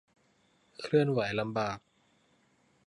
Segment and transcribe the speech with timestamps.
[0.81, 1.77] เคลื่อนไหวลำบาก